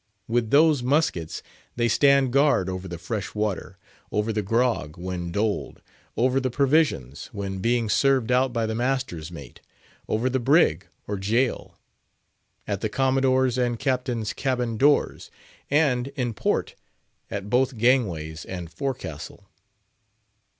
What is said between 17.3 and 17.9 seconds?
both